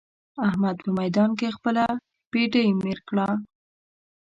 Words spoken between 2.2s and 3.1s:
بېډۍ مير